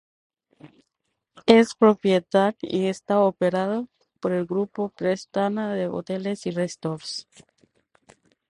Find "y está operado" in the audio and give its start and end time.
2.63-3.87